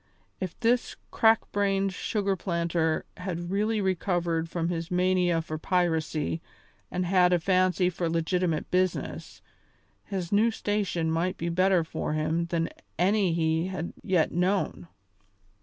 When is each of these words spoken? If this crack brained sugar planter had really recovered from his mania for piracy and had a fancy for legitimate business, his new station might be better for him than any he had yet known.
If 0.39 0.59
this 0.59 0.95
crack 1.11 1.51
brained 1.51 1.93
sugar 1.93 2.35
planter 2.35 3.05
had 3.17 3.51
really 3.51 3.79
recovered 3.79 4.49
from 4.49 4.69
his 4.69 4.89
mania 4.89 5.43
for 5.43 5.59
piracy 5.59 6.41
and 6.89 7.05
had 7.05 7.31
a 7.31 7.39
fancy 7.39 7.87
for 7.87 8.09
legitimate 8.09 8.71
business, 8.71 9.43
his 10.05 10.31
new 10.31 10.49
station 10.49 11.11
might 11.11 11.37
be 11.37 11.49
better 11.49 11.83
for 11.83 12.13
him 12.13 12.45
than 12.47 12.69
any 12.97 13.31
he 13.33 13.67
had 13.67 13.93
yet 14.01 14.31
known. 14.31 14.87